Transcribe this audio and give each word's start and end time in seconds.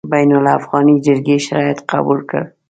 بین 0.11 0.29
الافغاني 0.37 0.95
جرګې 1.05 1.37
شرایط 1.47 1.79
قبول 1.91 2.19
کړل. 2.29 2.45